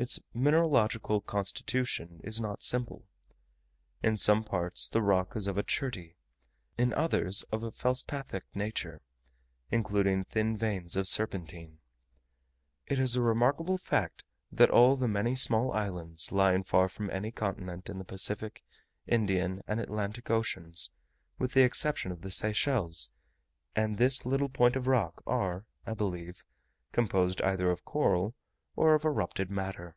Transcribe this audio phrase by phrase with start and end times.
[0.00, 3.08] Its mineralogical constitution is not simple;
[4.00, 6.14] in some parts the rock is of a cherty,
[6.76, 9.02] in others of a felspathic nature,
[9.72, 11.80] including thin veins of serpentine.
[12.86, 17.32] It is a remarkable fact, that all the many small islands, lying far from any
[17.32, 18.62] continent, in the Pacific,
[19.08, 20.92] Indian, and Atlantic Oceans,
[21.40, 23.10] with the exception of the Seychelles
[23.74, 26.44] and this little point of rock, are, I believe,
[26.92, 28.36] composed either of coral
[28.80, 29.96] or of erupted matter.